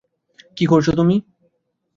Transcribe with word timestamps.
কি 0.57 0.65
করছ 0.65 0.87
তুমি? 0.95 1.15